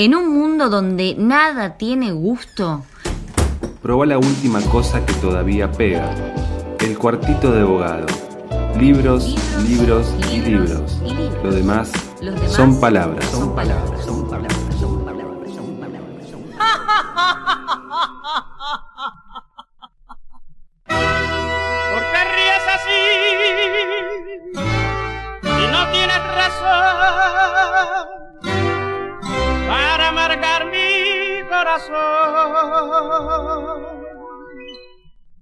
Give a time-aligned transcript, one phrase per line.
[0.00, 2.84] En un mundo donde nada tiene gusto.
[3.82, 6.14] Proba la última cosa que todavía pega.
[6.78, 8.06] El cuartito de abogado.
[8.78, 9.34] Libros,
[9.68, 11.00] libros, y, libros.
[11.42, 11.90] Lo demás,
[12.46, 13.24] son palabras.
[13.24, 14.04] Son palabras.
[14.04, 14.07] Son palabras.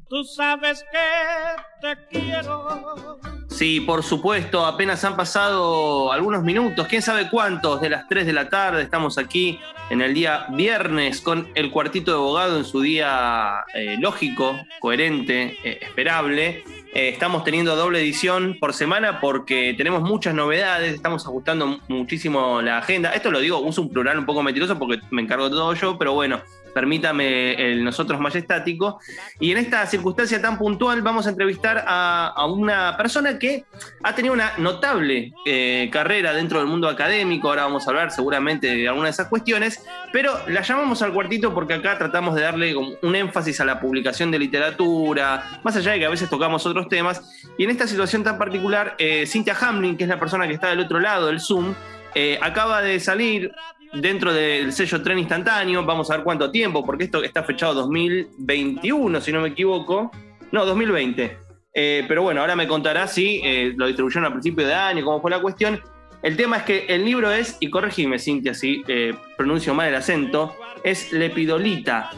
[0.08, 3.18] Tú sabes que te quiero.
[3.48, 8.32] Sí, por supuesto, apenas han pasado algunos minutos, quién sabe cuántos, de las 3 de
[8.32, 8.82] la tarde.
[8.82, 9.58] Estamos aquí
[9.90, 15.58] en el día viernes con el cuartito de abogado en su día eh, lógico, coherente,
[15.64, 16.62] eh, esperable.
[16.94, 22.78] Eh, estamos teniendo doble edición por semana porque tenemos muchas novedades, estamos ajustando muchísimo la
[22.78, 23.10] agenda.
[23.10, 25.98] Esto lo digo, uso un plural un poco mentiroso porque me encargo de todo yo,
[25.98, 26.40] pero bueno,
[26.76, 29.00] permítame el nosotros majestático.
[29.40, 33.64] Y en esta circunstancia tan puntual vamos a entrevistar a, una persona que
[34.02, 38.66] ha tenido una notable eh, carrera dentro del mundo académico, ahora vamos a hablar seguramente
[38.76, 42.76] de alguna de esas cuestiones, pero la llamamos al cuartito porque acá tratamos de darle
[42.76, 46.90] un énfasis a la publicación de literatura, más allá de que a veces tocamos otros
[46.90, 47.22] temas,
[47.56, 50.68] y en esta situación tan particular, eh, Cynthia Hamlin, que es la persona que está
[50.68, 51.74] del otro lado del Zoom,
[52.14, 53.52] eh, acaba de salir
[54.00, 59.20] dentro del sello tren instantáneo, vamos a ver cuánto tiempo, porque esto está fechado 2021,
[59.20, 60.10] si no me equivoco.
[60.52, 61.38] No, 2020.
[61.74, 65.20] Eh, pero bueno, ahora me contará si eh, lo distribuyeron a principio de año, cómo
[65.20, 65.80] fue la cuestión.
[66.22, 69.94] El tema es que el libro es, y corregime Cintia si eh, pronuncio mal el
[69.94, 72.10] acento, es Lepidolita,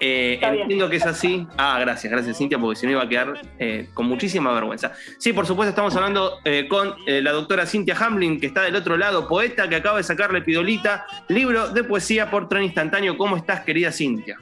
[0.00, 1.46] eh, entiendo que es así.
[1.56, 4.92] Ah, gracias, gracias Cintia, porque si no iba a quedar eh, con muchísima vergüenza.
[5.18, 8.96] Sí, por supuesto, estamos hablando eh, con la doctora Cintia Hamlin, que está del otro
[8.96, 13.16] lado, poeta que acaba de sacarle Pidolita, libro de poesía por tren instantáneo.
[13.16, 14.36] ¿Cómo estás, querida Cintia?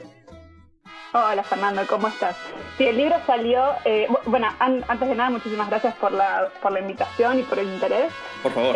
[1.13, 2.35] Hola Fernando, ¿cómo estás?
[2.77, 3.63] Sí, el libro salió,
[4.25, 8.11] bueno, antes de nada, muchísimas gracias por la, por la invitación y por el interés.
[8.43, 8.75] Por favor.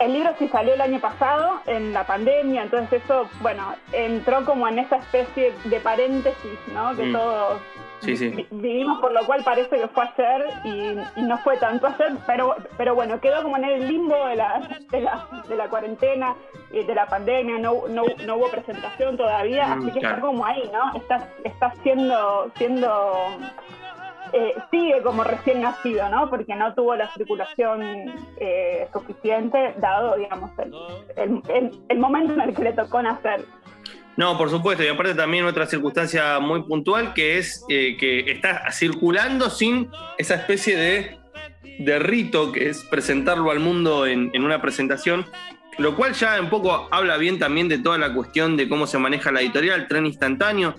[0.00, 4.66] El libro sí salió el año pasado, en la pandemia, entonces eso, bueno, entró como
[4.66, 6.96] en esa especie de paréntesis, ¿no?
[6.96, 7.12] Que mm.
[7.12, 7.60] todos
[8.50, 12.94] vivimos, por lo cual parece que fue ayer y, no fue tanto ayer, pero, pero
[12.94, 16.34] bueno, quedó como en el limbo de la, de la, de la cuarentena
[16.72, 20.44] y de la pandemia, no, no, no hubo presentación todavía, mm, así que está como
[20.46, 20.98] ahí, ¿no?
[20.98, 23.28] Está, está siendo, siendo
[24.32, 26.28] eh, sigue como recién nacido, ¿no?
[26.30, 27.82] Porque no tuvo la circulación
[28.38, 30.50] eh, suficiente, dado, digamos,
[31.16, 33.44] el, momento en el que le tocó nacer.
[34.16, 38.70] No, por supuesto, y aparte también otra circunstancia muy puntual que es eh, que está
[38.72, 41.18] circulando sin esa especie de,
[41.78, 45.26] de, rito que es presentarlo al mundo en, en una presentación,
[45.78, 48.98] lo cual ya un poco habla bien también de toda la cuestión de cómo se
[48.98, 50.74] maneja la editorial, tren instantáneo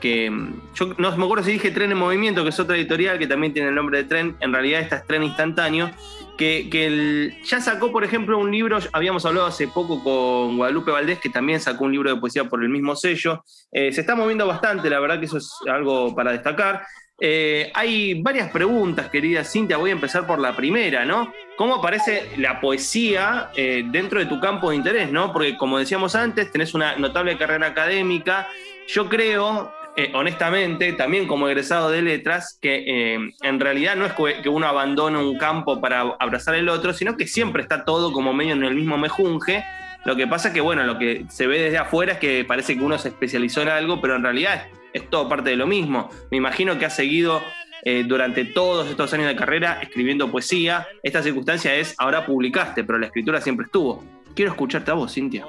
[0.00, 0.32] que,
[0.74, 3.52] yo no me acuerdo si dije Tren en Movimiento, que es otra editorial que también
[3.52, 5.90] tiene el nombre de Tren, en realidad esta es Tren Instantáneo,
[6.36, 11.30] que, ya sacó, por ejemplo, un libro, habíamos hablado hace poco con Guadalupe Valdés, que
[11.30, 13.44] también sacó un libro de poesía por el mismo sello.
[13.72, 16.82] Eh, se está moviendo bastante, la verdad que eso es algo para destacar.
[17.20, 19.76] Eh, hay varias preguntas, querida Cintia.
[19.76, 21.32] Voy a empezar por la primera, ¿no?
[21.56, 25.32] ¿Cómo aparece la poesía eh, dentro de tu campo de interés, ¿no?
[25.32, 28.46] Porque, como decíamos antes, tenés una notable carrera académica,
[28.88, 34.12] yo creo, eh, honestamente, también como egresado de letras, que eh, en realidad no es
[34.42, 38.32] que uno abandone un campo para abrazar el otro, sino que siempre está todo como
[38.32, 39.62] medio en el mismo mejunje.
[40.06, 42.78] Lo que pasa es que, bueno, lo que se ve desde afuera es que parece
[42.78, 46.08] que uno se especializó en algo, pero en realidad es, todo parte de lo mismo.
[46.30, 47.42] Me imagino que ha seguido
[47.82, 50.88] eh, durante todos estos años de carrera escribiendo poesía.
[51.02, 54.02] Esta circunstancia es, ahora publicaste, pero la escritura siempre estuvo.
[54.34, 55.44] Quiero escucharte a vos, Cintia.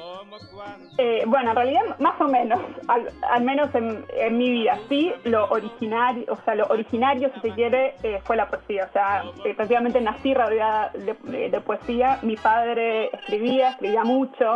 [1.02, 6.26] Eh, bueno, en realidad más o menos, al, menos en, mi vida, sí, lo originario,
[6.28, 8.84] o sea, lo originario, si se quiere, eh, fue la poesía.
[8.90, 12.20] O sea, efectivamente nací rodeada de, poesía.
[12.22, 14.56] Mi padre escribía, escribía mucho,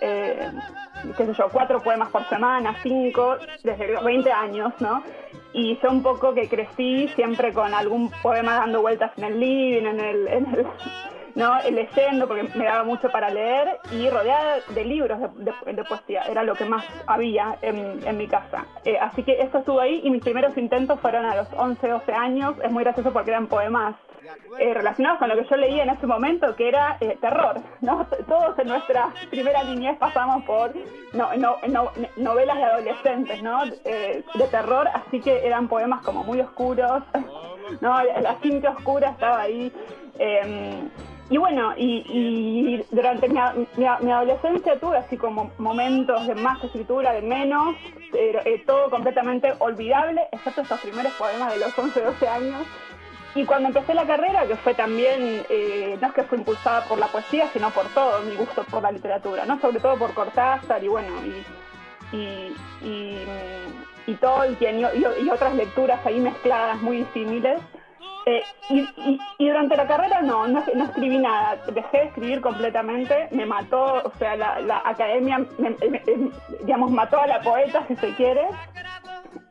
[0.00, 0.48] eh,
[1.16, 5.02] qué sé yo, cuatro poemas por semana, cinco, desde los 20 años, ¿no?
[5.52, 9.86] Y yo un poco que crecí siempre con algún poema dando vueltas en el living,
[9.86, 10.66] en el, en el
[11.34, 11.58] ¿no?
[11.70, 16.54] leyendo, porque me daba mucho para leer, y rodeada de libros de, poesía, era lo
[16.54, 18.66] que más había en, mi casa.
[18.84, 22.12] Eh, así que eso estuvo ahí y mis primeros intentos fueron a los 11, 12
[22.12, 23.96] años, es muy gracioso porque eran poemas
[24.58, 27.56] eh, relacionados con lo que yo leía en ese momento, que era eh, terror.
[28.28, 30.72] Todos en nuestra primera niñez pasamos por
[31.12, 33.66] no, no, novelas de adolescentes, ¿no?
[33.66, 37.02] de terror, así que eran poemas como muy oscuros,
[37.80, 38.02] ¿no?
[38.02, 39.72] La cinta oscura estaba ahí.
[41.30, 43.38] Y bueno, y, durante mi,
[43.86, 47.76] adolescencia tuve así como momentos de más escritura, de menos,
[48.12, 52.66] eh, todo completamente olvidable, excepto esos primeros poemas de los 11, 12 años.
[53.34, 56.98] Y cuando empecé la carrera, que fue también, eh, no es que fue impulsada por
[56.98, 59.58] la poesía, sino por todo mi gusto por la literatura, ¿no?
[59.60, 61.08] Sobre todo por Cortázar y bueno,
[62.12, 62.56] y, y,
[62.86, 63.18] y,
[64.06, 67.60] y Tolkien y, otras lecturas ahí mezcladas muy disímiles.
[68.26, 68.88] Eh, y,
[69.38, 74.12] y, durante la carrera no, no, escribí nada, dejé de escribir completamente, me mató, o
[74.18, 75.44] sea, la, academia,
[76.60, 78.48] digamos, mató a la poeta, si se quiere,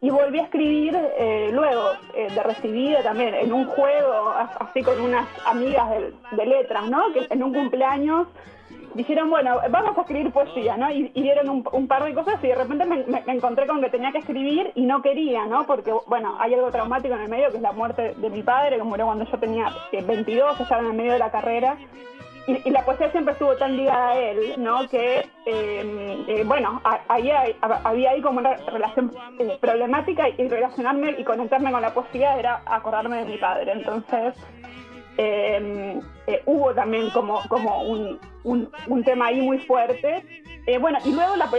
[0.02, 5.00] y volví a escribir eh, luego, eh, de recibida también, en un juego, así con
[5.00, 5.88] unas amigas
[6.32, 7.14] de, letras, ¿no?
[7.14, 8.28] Que en un cumpleaños
[8.94, 10.92] dijeron, bueno, vamos a escribir poesía, ¿no?
[10.92, 14.20] Y, dieron un, par de cosas y de repente me, encontré con que tenía que
[14.20, 15.66] escribir y no quería, ¿no?
[15.66, 18.78] Porque, bueno, hay algo traumático en el medio, que es la muerte de mi padre,
[18.78, 21.78] que murió cuando yo tenía 22, estaba en el medio de la carrera.
[22.46, 24.88] Y, la poesía siempre estuvo tan ligada a él, ¿no?
[24.90, 31.72] Que, em, eh, bueno, había ahí como una relación eh, problemática y relacionarme y conectarme
[31.72, 33.72] con la poesía era acordarme de mi padre.
[33.72, 34.36] Entonces,
[35.18, 40.26] Em, eh, hubo también como, como un, un, tema ahí muy fuerte.
[40.66, 41.50] Eh, bueno, y luego la,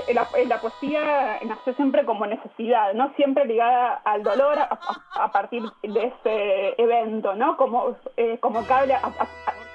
[0.46, 3.12] la, poesía nació siempre como necesidad, ¿no?
[3.14, 7.56] Siempre ligada al dolor a, partir de ese evento, ¿no?
[7.56, 9.12] Como, eh, como cable a,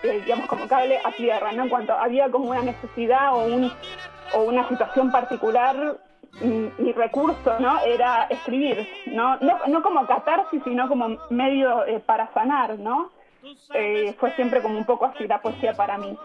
[0.04, 1.64] digamos, como cable a tierra, ¿no?
[1.64, 3.72] En cuanto había como una necesidad o, un,
[4.34, 6.00] o una situación particular,
[6.42, 7.80] mm, mi recurso, ¿no?
[7.82, 9.38] Era escribir, ¿no?
[9.38, 13.12] No, no como catarsis, sino como medio para sanar, ¿no?
[13.74, 16.18] Eh, fue siempre como un poco así la poesía para mí.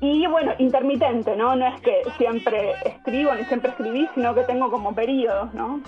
[0.00, 1.56] Y bueno, intermitente, ¿no?
[1.56, 5.82] No es que siempre escribo ni siempre escribí, sino que tengo como periodos, ¿no?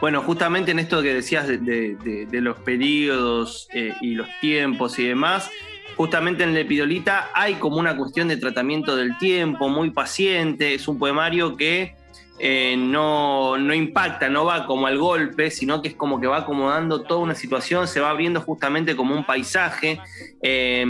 [0.00, 5.50] Bueno, justamente en esto que decías de, los periodos eh, y los tiempos y demás,
[5.96, 10.98] justamente en Lepidolita hay como una cuestión de tratamiento del tiempo, muy paciente, es un
[10.98, 11.94] poemario que
[12.42, 16.38] eh, no, no, impacta, no va como al golpe, sino que es como que va
[16.38, 20.00] acomodando toda una situación, se va abriendo justamente como un paisaje.
[20.42, 20.86] Eh,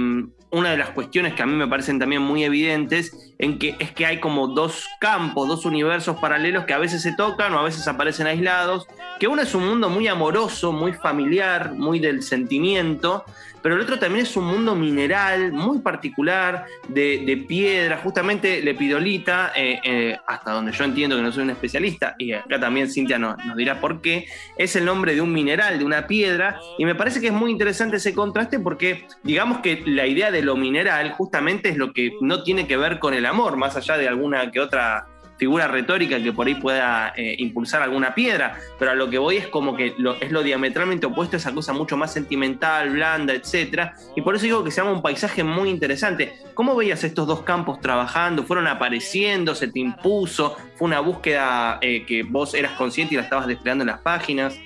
[0.52, 3.92] una de las cuestiones que a mí me parecen también muy evidentes en que es
[3.92, 7.62] que hay como dos campos, dos universos paralelos que a veces se tocan o a
[7.62, 8.86] veces aparecen aislados,
[9.18, 13.24] que uno es un mundo muy amoroso, muy familiar, muy del sentimiento,
[13.62, 19.80] pero el otro también es un mundo mineral muy particular, de, piedra, justamente Lepidolita, eh,
[19.82, 23.36] eh, hasta donde yo entiendo que no soy un especialista, y acá también Cintia nos,
[23.44, 24.26] nos dirá por qué,
[24.56, 27.50] es el nombre de un mineral, de una piedra, y me parece que es muy
[27.50, 32.12] interesante ese contraste porque digamos que la idea de lo mineral justamente es lo que
[32.20, 35.06] no tiene que ver con el amor, más allá de alguna que otra
[35.40, 39.38] figura retórica que por ahí pueda eh, impulsar alguna piedra, pero a lo que voy
[39.38, 43.92] es como que es lo diametralmente opuesto a esa cosa mucho más sentimental, blanda, etc.
[44.14, 46.34] Y por eso digo que se llama un paisaje muy interesante.
[46.52, 48.44] ¿Cómo veías estos dos campos trabajando?
[48.44, 49.54] ¿Fueron apareciendo?
[49.54, 50.58] ¿Se te impuso?
[50.76, 54.58] ¿Fue una búsqueda eh, que vos eras consciente y la estabas desplegando en las páginas?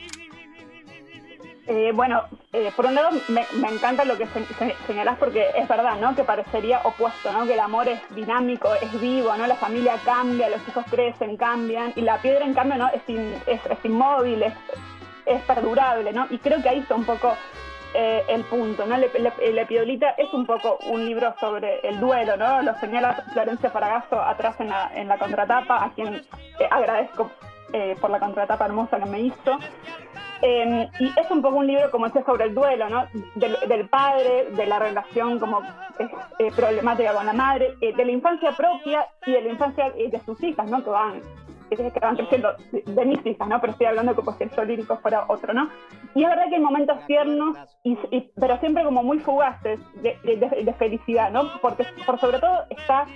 [1.66, 4.26] Eh, bueno, eh, por un lado me, encanta lo que
[4.87, 6.14] señalás porque es verdad, ¿no?
[6.14, 7.46] Que parecería opuesto, ¿no?
[7.46, 9.46] Que el amor es dinámico, es vivo, ¿no?
[9.46, 12.88] La familia cambia, los hijos crecen, cambian y la piedra en cambio, ¿no?
[12.88, 14.52] Es, es, inmóvil, es,
[15.25, 16.26] es, perdurable, ¿no?
[16.28, 17.34] Y creo que ahí está un poco
[17.94, 18.99] eh, el punto, ¿no?
[18.99, 19.08] Le,
[19.64, 22.61] Piedolita es un poco un libro sobre el duelo, ¿no?
[22.61, 26.26] Lo señala Florencia Faragazo atrás en la, en la contratapa, a quien
[26.71, 27.30] agradezco
[28.00, 29.59] por la contratapa hermosa que me hizo.
[30.43, 33.07] Em, y es un poco un libro, como decía, sobre el duelo, ¿no?
[33.35, 35.61] Del, padre, de la relación como
[36.38, 40.11] eh, problemática con la madre, eh, de la infancia propia y de la infancia eh,
[40.11, 40.83] de sus hijas, ¿no?
[40.83, 41.21] Que van,
[41.71, 43.61] que van creciendo, de, mis hijas, ¿no?
[43.61, 45.71] Pero estoy hablando como si el sol lírico fuera otro, ¿no?
[46.14, 47.97] Y es verdad que hay momentos tiernos, y,
[48.38, 51.45] pero siempre como muy fugaces de, de, felicidad, ¿no?
[51.61, 53.07] Porque por sobre todo está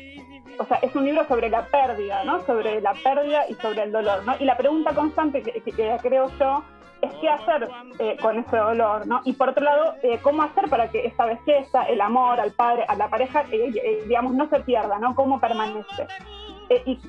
[0.60, 2.44] o sea, es un libro sobre la pérdida, ¿no?
[2.44, 4.34] Sobre la pérdida y sobre el dolor, ¿no?
[4.40, 6.64] Y la pregunta constante que, que creo yo
[7.00, 9.20] es qué hacer eh, con ese dolor, ¿no?
[9.24, 12.84] Y por otro lado, eh, cómo hacer para que esta belleza, el amor al padre,
[12.88, 15.14] a la pareja, eh, digamos, no se pierda, ¿no?
[15.14, 16.06] Cómo permanece.
[16.84, 17.00] Y,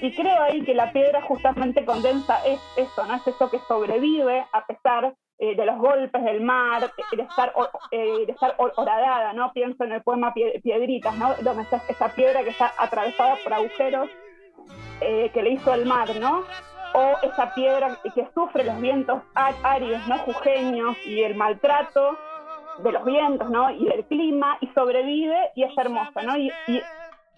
[0.00, 3.16] y, creo ahí que la piedra justamente condensa es eso, ¿no?
[3.16, 7.52] Es eso que sobrevive a pesar de los golpes del mar, de estar,
[7.90, 9.52] de estar horadada, ¿no?
[9.52, 11.34] Pienso en el poema Piedritas, ¿no?
[11.42, 14.08] Donde está esa piedra que está atravesada por agujeros
[15.00, 16.44] que le hizo el mar, ¿no?
[16.94, 20.16] O esa piedra que sufre los vientos áridos, ¿no?
[20.18, 22.16] jujeños y el maltrato
[22.78, 23.70] de los vientos, ¿no?
[23.70, 26.36] Y del clima, y sobrevive y es hermosa, ¿no?
[26.36, 26.82] Y, y,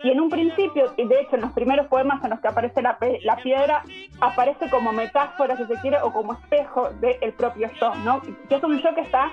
[0.01, 3.37] en un principio, de hecho, en los primeros poemas en los que aparece la, la
[3.37, 3.83] piedra,
[4.21, 8.21] aparece como metáfora, si se quiere, o como espejo del propio yo, ¿no?
[8.49, 9.31] Que es un yo que está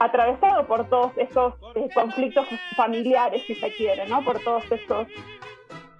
[0.00, 4.24] atravesado por todos esos eh, conflictos familiares, si se quiere, ¿no?
[4.24, 5.06] Por todos esos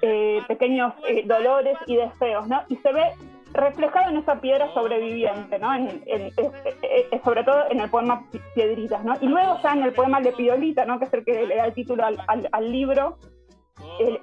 [0.00, 2.62] eh, pequeños eh, dolores y deseos, ¿no?
[2.68, 3.12] Y se ve
[3.52, 5.70] reflejado en esa piedra sobreviviente, ¿no?
[7.24, 9.14] Sobre todo en el poema Piedritas, ¿no?
[9.20, 10.98] Y luego ya en el poema Lepidolita, ¿no?
[10.98, 13.18] Que es el que le da el título al, libro,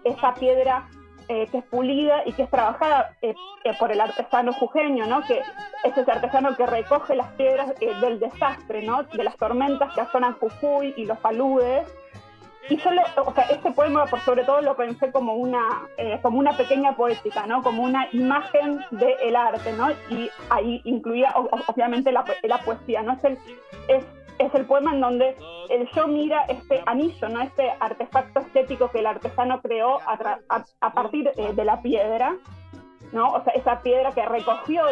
[0.04, 0.88] esa piedra
[1.32, 5.22] eh, que es pulida y que es trabajada eh, eh, por el artesano jujeño, ¿no?
[5.28, 5.38] que
[5.84, 9.04] es ese artesano que recoge las piedras del desastre, ¿no?
[9.04, 11.88] de las tormentas que asonan Jujuy y los paludes.
[12.70, 15.88] Y solo, o sea, este poema por sobre todo lo pensé como una,
[16.22, 17.64] como una pequeña poética, ¿no?
[17.64, 19.90] Como una imagen del arte, ¿no?
[20.10, 21.34] Y ahí incluía
[21.68, 23.14] obviamente la, la, poesía, ¿no?
[23.14, 23.38] Es el,
[23.88, 24.06] es
[24.40, 25.36] es el poema en donde
[25.70, 27.42] el yo mira este anillo, ¿no?
[27.42, 32.36] este artefacto estético que el artesano creó a, partir eh, de la piedra,
[33.12, 33.32] ¿no?
[33.32, 34.86] O sea, esa piedra que recogió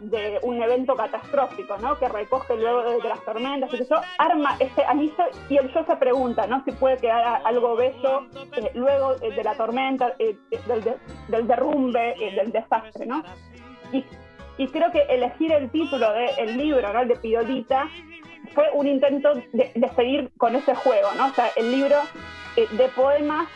[0.00, 1.98] de, un evento catastrófico, ¿no?
[1.98, 5.96] Que recoge luego de, las tormentas, y yo arma este anillo y el yo se
[5.96, 6.62] pregunta, ¿no?
[6.64, 8.26] Si puede quedar algo bello
[8.56, 13.22] eh, luego eh, de la tormenta, del, derrumbe, del desastre, ¿no?
[13.92, 14.04] Y,
[14.68, 17.00] creo que elegir el título del libro, ¿no?
[17.00, 17.88] El de Piolita,
[18.54, 21.26] fue un intento de, seguir con ese juego, ¿no?
[21.26, 21.96] O sea, el libro
[22.56, 23.48] eh, de poemas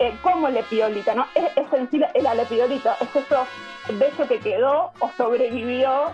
[0.00, 1.26] eh, como Lepiolita, ¿no?
[1.34, 3.46] Es, es sencillo el Lepidolita, es eso
[3.92, 6.06] bello que quedó o sobrevivió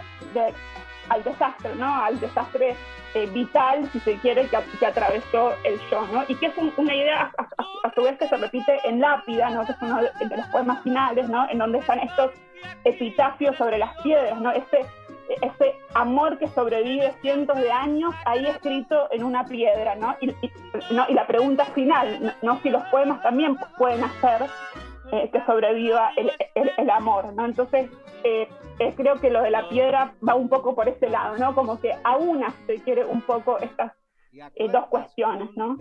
[1.08, 2.02] al desastre, ¿no?
[2.02, 2.74] Al desastre
[3.14, 6.24] eh, vital, si se quiere, que, atravesó el yo, ¿no?
[6.26, 7.30] Y que es una idea
[7.84, 9.64] a, su vez que se repite en Lápida, ¿no?
[9.64, 11.48] Que es uno de, de los poemas finales, ¿no?
[11.48, 12.32] En donde están estos
[12.82, 14.50] epitafios sobre las piedras, ¿no?
[14.50, 14.84] Este
[15.28, 20.16] ese amor que sobrevive cientos de años ahí escrito en una piedra, ¿no?
[20.20, 20.26] Y,
[20.92, 21.06] ¿no?
[21.08, 22.60] y la pregunta final, ¿no?
[22.62, 24.48] Si los poemas también pueden hacer
[25.12, 27.44] eh, que sobreviva el, el, amor, ¿no?
[27.46, 27.88] Entonces,
[28.24, 28.48] eh,
[28.80, 31.54] eh, creo que lo de la piedra va un poco por ese lado, ¿no?
[31.54, 33.92] Como que aúna, se quiere, un poco estas
[34.72, 35.78] dos cuestiones, ¿no?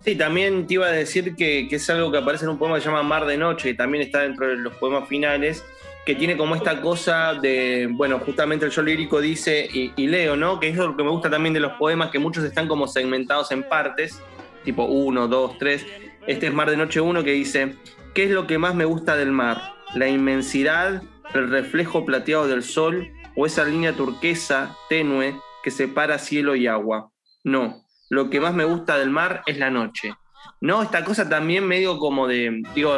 [0.00, 2.76] Sí, también te iba a decir que, que, es algo que aparece en un poema
[2.76, 5.64] que se llama Mar de Noche, y también está dentro de los poemas finales,
[6.08, 10.58] que tiene como esta cosa de, bueno, justamente el yo lírico dice, y, leo, ¿no?
[10.58, 13.52] Que es lo que me gusta también de los poemas, que muchos están como segmentados
[13.52, 14.22] en partes,
[14.64, 15.84] tipo uno, dos, tres.
[16.26, 17.76] Este es Mar de Noche 1 que dice,
[18.14, 19.74] ¿qué es lo que más me gusta del mar?
[19.94, 21.02] La inmensidad,
[21.34, 27.10] el reflejo plateado del sol o esa línea turquesa, tenue, que separa cielo y agua.
[27.44, 30.14] No, lo que más me gusta del mar es la noche.
[30.62, 32.96] No, esta cosa también medio como de, digo,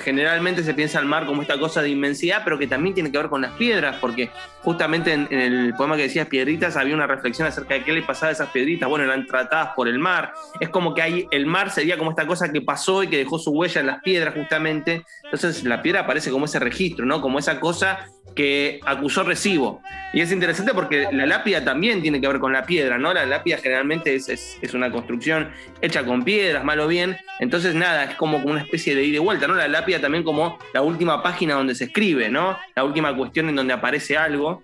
[0.00, 3.18] generalmente se piensa al mar como esta cosa de inmensidad, pero que también tiene que
[3.18, 4.30] ver con las piedras, porque
[4.62, 8.30] justamente en, el poema que decías Piedritas había una reflexión acerca de qué le pasaba
[8.30, 8.88] a esas piedritas.
[8.88, 10.32] Bueno, eran tratadas por el mar.
[10.60, 13.38] Es como que hay, el mar sería como esta cosa que pasó y que dejó
[13.38, 15.04] su huella en las piedras, justamente.
[15.24, 17.20] Entonces la piedra aparece como ese registro, ¿no?
[17.20, 19.82] Como esa cosa que acusó recibo.
[20.12, 23.14] Y es interesante porque la lápida también tiene que ver con la piedra, ¿no?
[23.14, 25.50] La lápida generalmente es, es, una construcción
[25.80, 27.16] hecha con piedras, mal o bien.
[27.40, 29.54] Entonces, nada, es como una especie de ida y vuelta, ¿no?
[29.62, 32.58] La lápida también como la última página donde se escribe, ¿no?
[32.74, 34.60] La última cuestión en donde aparece algo.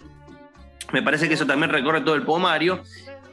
[0.93, 2.83] Me parece que eso también recorre todo el poemario.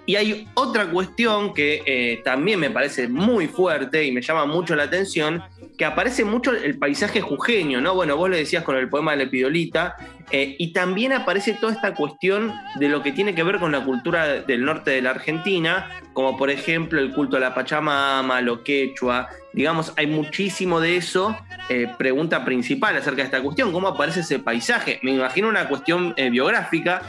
[0.05, 4.75] Y hay otra cuestión que eh, también me parece muy fuerte y me llama mucho
[4.75, 5.43] la atención,
[5.77, 7.95] que aparece mucho el paisaje jujeño, ¿no?
[7.95, 9.95] Bueno, vos le decías con el poema de Lepidolita,
[10.31, 13.83] eh, y también aparece toda esta cuestión de lo que tiene que ver con la
[13.83, 18.63] cultura del norte de la Argentina, como por ejemplo el culto a la Pachamama, lo
[18.63, 21.35] quechua, digamos, hay muchísimo de eso.
[21.69, 24.99] Eh, pregunta principal acerca de esta cuestión, ¿cómo aparece ese paisaje?
[25.03, 27.01] Me imagino una cuestión eh, biográfica,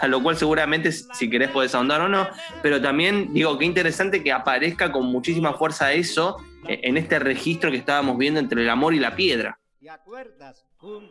[0.00, 2.28] a lo cual seguramente si querés podés ahondar o no,
[2.62, 6.36] pero también digo, qué interesante que aparezca con muchísima fuerza eso
[6.66, 9.58] en este registro que estábamos viendo entre el amor y la piedra.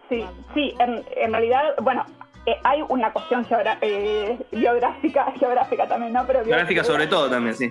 [0.10, 2.06] Sí, sí, en, realidad, bueno,
[2.46, 3.46] eh, hay una cuestión
[3.82, 6.26] eh, geográfica, geográfica también, ¿no?
[6.26, 7.70] Pero geográfica sobre todo también, sí.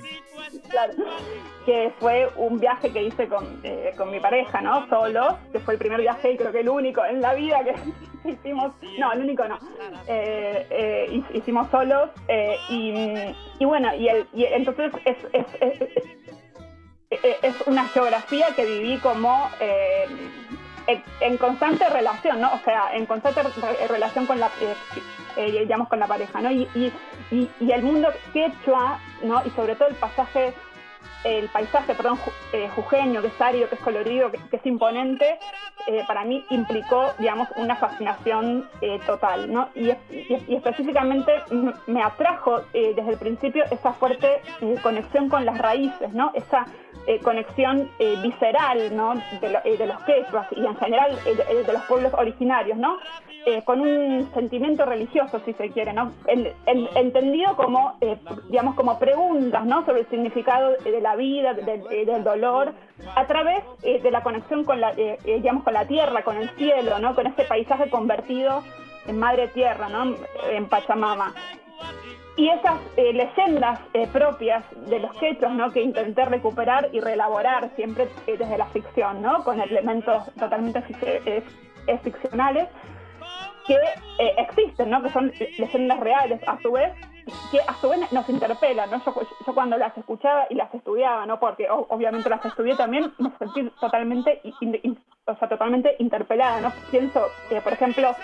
[0.70, 0.92] Claro,
[1.66, 3.62] que fue un viaje que hice con,
[3.96, 4.88] con mi pareja, ¿no?
[4.88, 7.74] Solo, que fue el primer viaje y creo que el único en la vida que
[8.30, 9.58] hicimos, no, el único no,
[11.32, 12.10] hicimos solos
[12.68, 16.17] y, bueno, y, el, y entonces es, es, es eh,
[17.10, 20.06] es una geografía que viví como eh,
[21.20, 22.52] en constante relación, ¿no?
[22.54, 23.42] O sea, en constante
[23.88, 24.50] relación con la,
[25.36, 26.50] eh, digamos, con la pareja, ¿no?
[26.50, 26.92] Y, y,
[27.30, 29.42] y, el mundo quechua, ¿no?
[29.44, 30.54] Y sobre todo el pasaje,
[31.24, 32.18] el paisaje, perdón,
[32.74, 35.38] jujeño, que es árido, que es colorido, que, es imponente,
[35.86, 39.68] eh, para mí implicó, digamos, una fascinación eh, total, ¿no?
[39.74, 41.32] Y, y, específicamente
[41.86, 44.42] me atrajo eh, desde el principio esa fuerte
[44.82, 46.30] conexión con las raíces, ¿no?
[46.34, 46.66] Esa
[47.22, 47.90] conexión
[48.22, 49.14] visceral, ¿no?
[49.40, 52.98] De, de los quechuas y en general de los pueblos originarios, ¿no?
[53.64, 56.12] con un sentimiento religioso, si se quiere, ¿no?
[56.66, 57.94] entendido como,
[58.50, 59.86] digamos, como preguntas, ¿no?
[59.86, 62.74] Sobre el significado de la vida, del dolor,
[63.14, 67.14] a través de la conexión con la, digamos, con la tierra, con el cielo, ¿no?
[67.14, 68.62] Con ese paisaje convertido
[69.06, 70.14] en madre tierra, ¿no?
[70.50, 71.34] En Pachamama.
[72.36, 75.72] Y esas eh, leyendas eh, propias de los quechos, ¿no?
[75.72, 79.42] Que intenté recuperar y reelaborar siempre eh, desde la ficción, ¿no?
[79.42, 82.68] Con elementos totalmente ficcionales
[83.66, 83.76] que
[84.36, 85.02] existen, ¿no?
[85.02, 86.92] Que son leyendas reales, a su vez,
[87.50, 89.02] que a su vez nos interpelan, ¿no?
[89.04, 89.14] Yo,
[89.46, 91.38] yo, cuando las escuchaba y las estudiaba, ¿no?
[91.38, 94.40] Porque obviamente las estudié también, me sentí totalmente,
[95.26, 96.72] o sea, totalmente interpelada, ¿no?
[96.90, 98.14] Pienso, que, por ejemplo,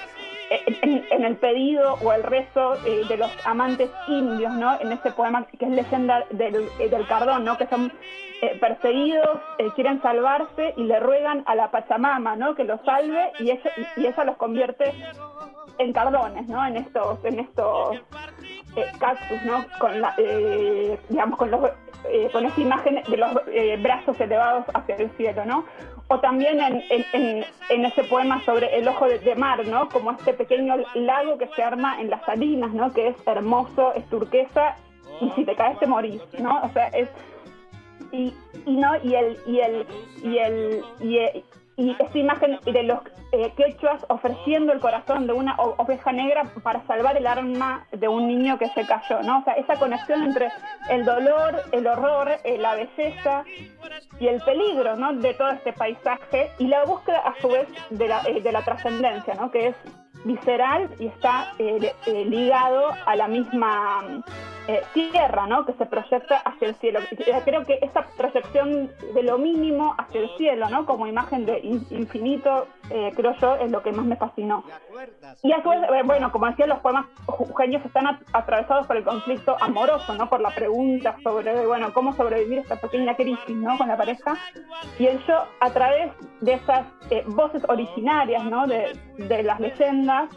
[0.50, 4.78] en, el pedido o el rezo eh, de los amantes indios, ¿no?
[4.80, 7.56] En ese poema que es leyenda del, eh, del Cardón, ¿no?
[7.56, 7.92] Que son
[8.42, 9.40] eh, perseguidos,
[9.74, 12.54] quieren salvarse y le ruegan a la Pachamama, ¿no?
[12.54, 14.92] Que los salve y ella, ella los convierte
[15.78, 16.64] en cardones, ¿no?
[16.66, 18.00] En estos, en estos
[18.98, 19.64] cactus, ¿no?
[19.78, 20.14] Con la,
[21.08, 21.60] digamos, con los,
[22.32, 23.30] con esa imagen de los
[23.80, 25.64] brazos elevados hacia el cielo, ¿no?
[26.08, 29.88] O también en, ese poema sobre el ojo de, mar, ¿no?
[29.88, 32.92] Como este pequeño lago que se arma en las salinas, ¿no?
[32.92, 34.76] Que es hermoso, es turquesa
[35.20, 36.60] y si te caes te morís, ¿no?
[36.62, 37.08] O sea, es
[38.12, 38.34] y,
[38.66, 39.86] y no y el y el
[40.22, 41.18] y el y,
[41.76, 42.98] y esta imagen de los
[43.32, 48.28] eh, quechuas ofreciendo el corazón de una oveja negra para salvar el alma de un
[48.28, 49.40] niño que se cayó, ¿no?
[49.40, 50.50] O sea, esa conexión entre
[50.88, 53.44] el dolor, el horror, eh, la belleza
[54.20, 55.12] y el peligro, ¿no?
[55.14, 58.62] De todo este paisaje y la búsqueda a su vez de la, eh, de la
[58.62, 59.50] trascendencia, ¿no?
[59.50, 59.76] Que es
[60.24, 61.52] visceral y está
[62.06, 64.22] ligado a la misma
[64.66, 65.66] eh, tierra, ¿no?
[65.66, 67.00] Que se proyecta hacia el cielo.
[67.44, 70.86] Creo que esa proyección de lo mínimo hacia el cielo, ¿no?
[70.86, 71.58] Como imagen de
[71.90, 74.64] infinito, eh, creo yo, es lo que más me fascinó.
[75.42, 80.14] Y a eh, bueno, como decía, los poemas jujeños están atravesados por el conflicto amoroso,
[80.14, 80.30] ¿no?
[80.30, 83.76] Por la pregunta sobre, bueno, cómo sobrevivir esta pequeña crisis, ¿no?
[83.76, 84.34] Con la pareja.
[84.98, 86.86] Y el yo, a través de esas
[87.26, 88.66] voces originarias, ¿no?
[88.66, 90.30] De, de las leyendas,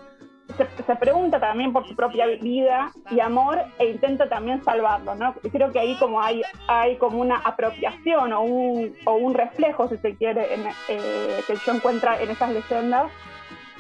[0.56, 5.34] se, pregunta también por su propia vida y amor e intenta también salvarlo, ¿no?
[5.52, 9.98] creo que ahí como hay, hay como una apropiación o un, o un reflejo, si
[9.98, 10.48] se quiere,
[10.88, 13.12] eh, que yo encuentra en esas leyendas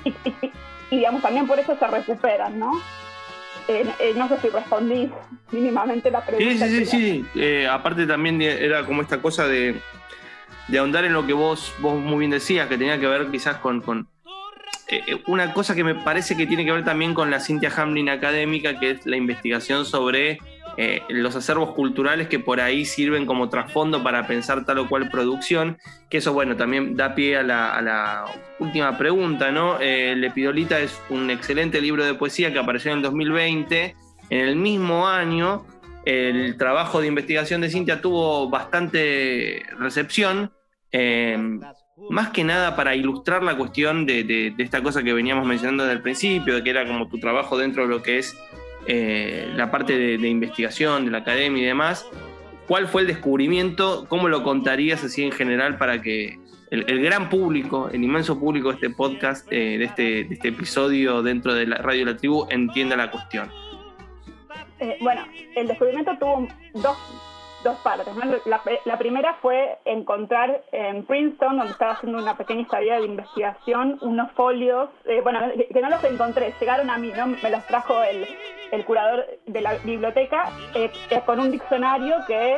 [0.03, 0.13] y,
[0.91, 2.71] digamos también por eso se recuperan, ¿no?
[3.67, 5.11] Eh, eh, no sé si respondí
[5.51, 6.65] mínimamente la pregunta.
[6.67, 7.65] Sí, sí, sí, sí.
[7.65, 9.81] aparte también era como esta cosa de,
[10.67, 13.57] de ahondar en lo que vos, vos muy bien decías, que tenía que ver quizás
[13.57, 14.07] con, con
[14.89, 17.71] eh, eh, una cosa que me parece que tiene que ver también con la Cynthia
[17.75, 20.39] Hamlin académica, que es la investigación sobre
[20.77, 25.09] eh, los acervos culturales que por ahí sirven como trasfondo para pensar tal o cual
[25.09, 25.77] producción,
[26.09, 28.25] que eso, bueno, también da pie a la,
[28.59, 29.77] última pregunta, ¿no?
[29.79, 33.95] Lepidolita es un excelente libro de poesía que apareció en el 2020.
[34.29, 35.65] En el mismo año,
[36.05, 40.51] el trabajo de investigación de Cintia tuvo bastante recepción
[42.09, 46.01] más que nada para ilustrar la cuestión de, esta cosa que veníamos mencionando desde el
[46.01, 48.37] principio, de que era como tu trabajo dentro de lo que es
[48.85, 52.07] eh, la parte de, investigación, de la academia y demás.
[52.67, 54.05] ¿Cuál fue el descubrimiento?
[54.09, 58.75] ¿Cómo lo contarías así en general para que el, gran público, el inmenso público de
[58.75, 62.95] este podcast, eh, de, este, de, este, episodio dentro de la Radio La Tribu, entienda
[62.97, 63.49] la cuestión?
[64.79, 66.97] Eh, bueno, el descubrimiento tuvo dos
[67.63, 68.07] dos partes.
[68.45, 74.31] La, primera fue encontrar en Princeton, donde estaba haciendo una pequeña estadía de investigación, unos
[74.33, 75.39] folios, eh, bueno,
[75.71, 77.27] que no los encontré, llegaron a mí, ¿no?
[77.27, 78.27] me los trajo el,
[78.71, 80.91] el curador de la biblioteca eh,
[81.25, 82.57] con un diccionario que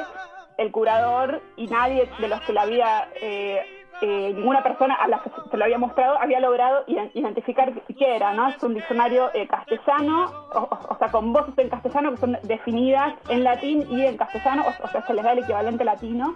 [0.58, 5.30] el curador y nadie de los que la había eh, ninguna persona a la que
[5.50, 8.50] se lo había mostrado había logrado identificar qué era, ¿no?
[8.50, 13.44] Es un diccionario eh, castellano, o, sea, con voces en castellano que son definidas en
[13.44, 16.36] latín y en castellano, o, sea, se les da el equivalente latino,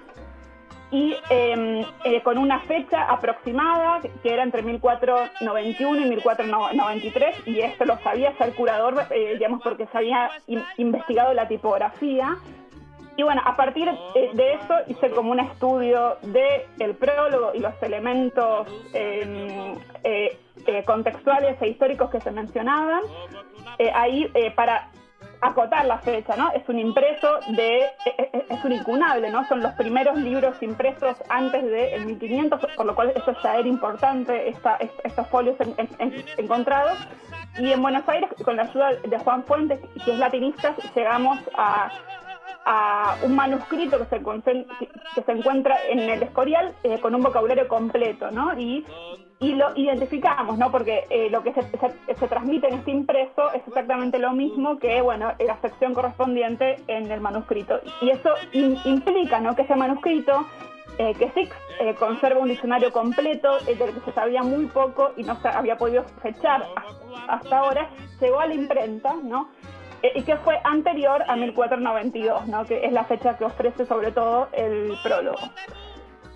[0.91, 7.85] y em, eh, con una fecha aproximada, que era entre 1491 y 1493, y esto
[7.85, 10.29] lo sabía el curador, digamos, porque se había
[10.77, 12.37] investigado la tipografía,
[13.15, 17.59] y bueno, a partir eh, de eso hice como un estudio del el prólogo y
[17.59, 23.01] los elementos em, eh, eh, contextuales e históricos que se mencionaban.
[23.93, 24.89] ahí para
[25.41, 26.51] acotar la fecha, ¿no?
[26.51, 27.85] Es un impreso de,
[28.49, 29.45] es un incunable, ¿no?
[29.47, 34.49] Son los primeros libros impresos antes del 1500, por lo cual esto ya era importante,
[34.49, 35.57] esta, estos folios
[36.37, 36.97] encontrados.
[37.59, 41.91] Y en Buenos Aires, con la ayuda de Juan Fuentes, que es latinista, llegamos a,
[43.23, 48.31] un manuscrito que se, que se encuentra en el Escorial eh, con un vocabulario completo,
[48.31, 48.57] ¿no?
[48.59, 48.85] Y
[49.39, 50.71] y lo identificamos, ¿no?
[50.71, 55.33] Porque eh, lo que se, transmite en este impreso es exactamente lo mismo que, bueno,
[55.37, 57.81] la sección correspondiente en el manuscrito.
[57.99, 59.53] Y eso implica, ¿no?
[59.53, 60.45] Que ese manuscrito,
[60.97, 61.51] eh, que Six
[61.99, 66.05] conserva un diccionario completo del que se sabía muy poco y no se había podido
[66.21, 66.65] fechar
[67.27, 67.89] hasta ahora,
[68.21, 69.49] llegó a la imprenta, ¿no?
[70.15, 72.65] Y que fue anterior a 1492, ¿no?
[72.65, 75.39] Que es la fecha que ofrece sobre todo el prólogo.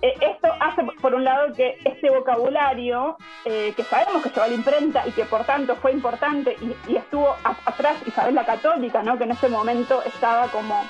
[0.00, 4.48] Eh, esto hace, por un lado, que este vocabulario, eh, que sabemos que llevó a
[4.48, 6.56] la imprenta y que por tanto fue importante
[6.88, 9.18] y, estuvo atrás Isabel la Católica, ¿no?
[9.18, 10.84] que en ese momento estaba como.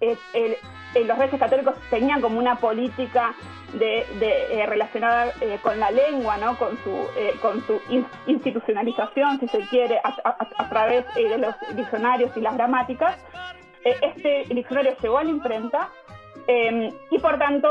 [0.00, 0.16] Eh,
[1.04, 3.34] los reyes católicos tenían como una política
[3.74, 6.56] de, relacionada con la lengua, ¿no?
[6.58, 7.06] con su,
[7.40, 7.80] con su
[8.26, 13.24] institucionalización, si se quiere, a través de los diccionarios y las gramáticas.
[13.84, 15.90] este diccionario llegó a la imprenta
[16.50, 17.68] Em, y por tanto,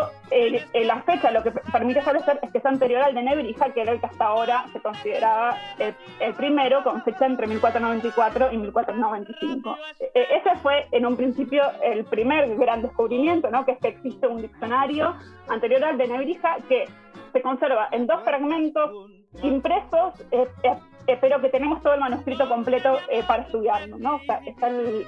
[0.74, 3.92] la fecha lo que permite establecer es que es anterior al de Nebrija, que era
[3.92, 9.78] el que hasta ahora se consideraba el, primero, con fecha entre 1494 y 1495.
[10.00, 13.66] E, e, ese fue en un principio el primer gran descubrimiento, ¿no?
[13.66, 15.16] que es que existe un diccionario
[15.48, 16.86] anterior al de Nebrija que
[17.34, 18.92] se conserva en dos fragmentos
[19.44, 20.76] impresos, eh, eh,
[21.08, 23.98] eh, pero que tenemos todo el manuscrito completo para estudiarlo.
[23.98, 24.16] ¿no?
[24.16, 25.06] O sea, está el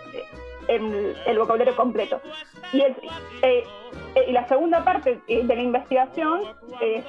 [0.69, 2.21] el, vocabulario completo.
[2.71, 2.95] Y, eh,
[3.41, 3.63] eh,
[4.27, 6.41] y la segunda parte eh, de la investigación,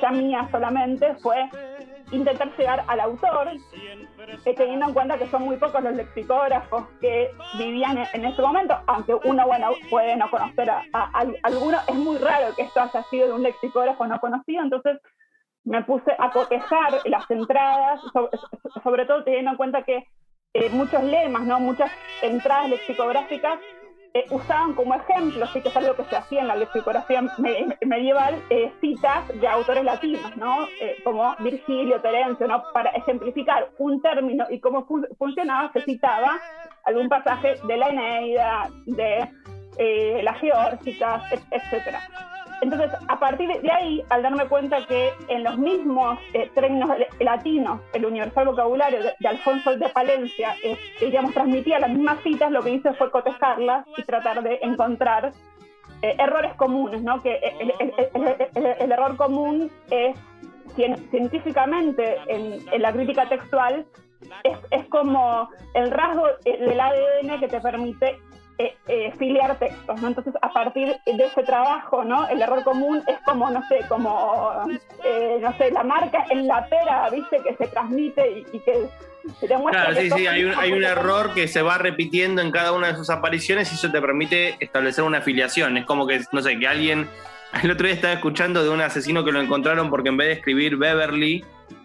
[0.00, 1.48] ya mía solamente, fue
[2.10, 3.50] intentar llegar al autor,
[4.56, 9.14] teniendo en cuenta que son muy pocos los lexicógrafos que vivían en, ese momento, aunque
[9.14, 10.82] uno bueno, puede no conocer a,
[11.42, 14.98] alguno, es muy raro que esto haya sido de un lexicógrafo no conocido, entonces
[15.62, 18.00] me puse a cotejar las entradas,
[18.82, 20.04] sobre todo teniendo en cuenta que
[20.52, 21.60] eh, muchos lemas, ¿no?
[21.60, 21.90] muchas
[22.22, 23.60] entradas lexicográficas
[24.14, 27.22] eh, usaban como ejemplo, sí que es algo que se hacía en la lexicografía
[27.86, 30.66] medieval, eh, citas de autores latinos, ¿no?
[31.04, 32.64] como Virgilio, Terencio, ¿no?
[32.74, 36.40] para ejemplificar un término y cómo funcionaba, se citaba
[36.84, 42.00] algún pasaje de la Eneida, de las Geórgicas, etcétera.
[42.60, 47.80] Entonces, a partir de ahí, al darme cuenta que en los mismos eh, términos latinos,
[47.94, 52.70] el universal vocabulario de, Alfonso de Palencia, eh, digamos, transmitía las mismas citas, lo que
[52.70, 55.32] hice fue cotejarlas y tratar de encontrar
[56.02, 57.22] eh, errores comunes, ¿no?
[57.22, 60.16] Que el, error común es
[60.74, 63.86] científicamente en, la crítica textual
[64.44, 68.18] es, es, como el rasgo del ADN que te permite
[68.60, 70.08] eh, eh, filiar textos, ¿no?
[70.08, 72.28] Entonces, a partir de ese trabajo, ¿no?
[72.28, 74.68] El error común es como, no sé, como,
[75.02, 77.38] eh, no sé, la marca en la pera, ¿viste?
[77.42, 78.86] Que se transmite y, que
[79.40, 82.50] se demuestra Claro, sí, sí, hay un, hay un error que se va repitiendo en
[82.50, 85.78] cada una de sus apariciones y eso te permite establecer una afiliación.
[85.78, 87.08] Es como que, no sé, que alguien...
[87.62, 90.34] El otro día estaba escuchando de un asesino que lo encontraron porque en vez de
[90.34, 91.42] escribir Beverly,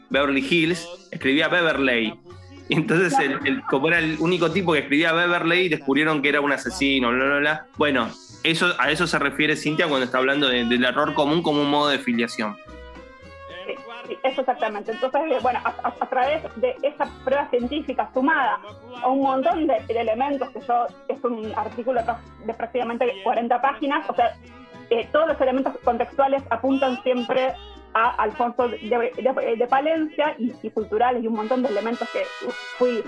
[0.10, 2.20] Beverly Hills, escribía Beverly.
[2.68, 6.52] Y entonces, el, como era el único tipo que escribía Beverly, descubrieron que era un
[6.52, 7.66] asesino, bla, bla, bla.
[7.78, 8.10] Bueno,
[8.44, 11.90] eso, a eso se refiere Cintia cuando está hablando del error común como un modo
[11.90, 12.56] de filiación.
[14.08, 14.92] Sí, eso exactamente.
[14.92, 18.60] Entonces, eh, bueno, a, través de esa prueba científica sumada
[19.02, 22.02] a un montón de, elementos, que yo, es un artículo
[22.46, 24.36] de prácticamente 40 páginas, o sea,
[24.92, 27.54] eh, todos los elementos contextuales apuntan siempre
[27.96, 32.24] a Alfonso de, Palencia y, culturales y un montón de elementos que
[32.78, 33.02] fui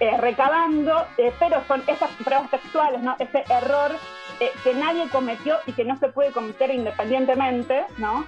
[0.00, 3.14] eh, recabando, eh, pero son esas pruebas textuales, ¿no?
[3.20, 3.92] ese error
[4.40, 8.26] eh, que nadie cometió y que no se puede cometer independientemente, ¿no?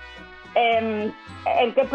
[0.59, 1.12] Em,
[1.61, 1.87] el, que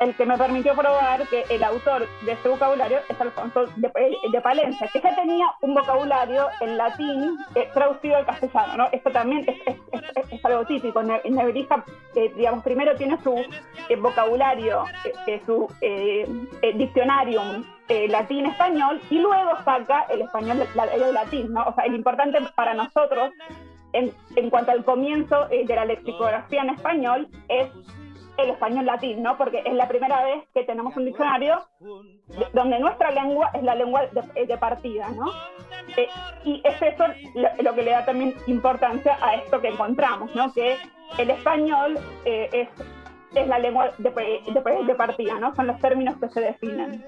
[0.00, 4.88] el, que me permitió probar que el autor de ese vocabulario es Alfonso de, Palencia,
[4.92, 8.76] que ya tenía un vocabulario en latín eh, traducido al castellano.
[8.76, 8.88] ¿no?
[8.90, 11.04] Esto también es, algo típico.
[11.04, 11.84] Nebrija,
[12.16, 13.36] eh, digamos, primero tiene su
[13.88, 14.84] eh, vocabulario,
[15.46, 15.68] su
[16.74, 17.42] diccionario
[18.08, 21.52] latín-español y luego saca el español del latín.
[21.52, 21.62] ¿no?
[21.62, 23.30] O sea, el importante para nosotros
[23.94, 27.68] en, cuanto al comienzo eh, de la lexicografía en español es
[28.36, 29.38] el español latín, ¿no?
[29.38, 31.64] Porque es la primera vez que tenemos un diccionario
[32.52, 35.30] donde nuestra lengua es la lengua de, partida, ¿no?
[35.96, 36.08] Eh,
[36.44, 37.04] y es eso
[37.62, 40.52] lo, que le da también importancia a esto que encontramos, ¿no?
[40.52, 40.76] Que
[41.18, 42.68] el español eh, es,
[43.36, 45.54] es la lengua de, de partida, ¿no?
[45.54, 47.04] Son los términos que se definen.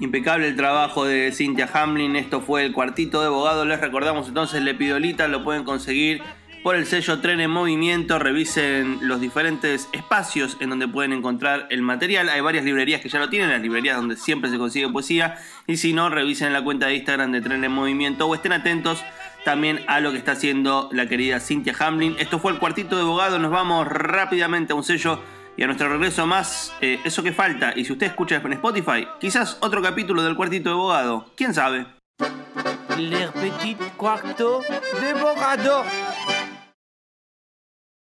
[0.00, 2.16] Impecable el trabajo de Cynthia Hamlin.
[2.16, 3.66] Esto fue el cuartito de abogado.
[3.66, 5.28] Les recordamos entonces Lepidolita.
[5.28, 6.22] Lo pueden conseguir
[6.62, 8.18] por el sello Tren en Movimiento.
[8.18, 12.30] Revisen los diferentes espacios en donde pueden encontrar el material.
[12.30, 15.36] Hay varias librerías que ya lo tienen, las librerías donde siempre se consigue poesía.
[15.66, 19.04] Y si no, revisen la cuenta de Instagram de Tren en Movimiento o estén atentos
[19.44, 22.16] también a lo que está haciendo la querida Cynthia Hamlin.
[22.18, 23.38] Esto fue el cuartito de abogado.
[23.38, 25.20] Nos vamos rápidamente a un sello
[25.56, 27.72] y a nuestro regreso más eh, eso que falta.
[27.76, 31.26] Y si usted escucha en Spotify, quizás otro capítulo del cuartito de abogado.
[31.36, 31.86] ¿Quién sabe?
[35.56, 36.49] De.